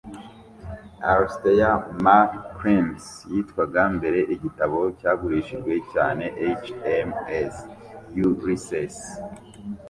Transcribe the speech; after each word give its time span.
Alistair 1.09 1.73
Macleans 2.03 3.05
yitwaga 3.33 3.81
mbere 3.97 4.19
igitabo 4.35 4.77
cyagurishijwe 4.99 5.73
cyane 5.91 6.25
HMS 6.61 7.55
Ulysses 8.29 8.97